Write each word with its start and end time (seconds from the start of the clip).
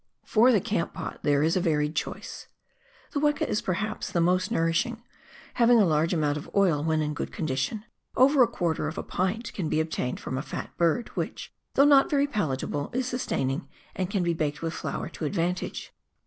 For 0.25 0.51
the 0.51 0.59
camp 0.59 0.93
pot 0.95 1.19
there 1.21 1.43
is 1.43 1.55
a 1.55 1.61
varied 1.61 1.93
choice. 1.95 2.47
The 3.11 3.19
weka 3.19 3.47
is 3.47 3.61
per 3.61 3.73
haps 3.73 4.11
the 4.11 4.19
most 4.19 4.49
nourishing, 4.49 5.03
having 5.53 5.77
a 5.79 5.85
large 5.85 6.11
amount 6.11 6.39
of 6.39 6.49
oil 6.55 6.83
when 6.83 7.03
in 7.03 7.13
good 7.13 7.31
condition— 7.31 7.85
over 8.15 8.41
a 8.41 8.47
quarter 8.47 8.87
of 8.87 8.97
a 8.97 9.03
pint 9.03 9.53
can 9.53 9.69
be 9.69 9.79
obtained 9.79 10.19
from 10.19 10.39
a 10.39 10.41
fat 10.41 10.75
bird, 10.75 11.09
which, 11.09 11.53
though 11.75 11.85
not 11.85 12.09
very 12.09 12.25
palatable, 12.25 12.89
is 12.93 13.05
sustain 13.07 13.51
ing, 13.51 13.67
and 13.95 14.09
can 14.09 14.23
be 14.23 14.33
baked 14.33 14.63
with 14.63 14.73
flour 14.73 15.07
to 15.09 15.25
advantage. 15.25 15.93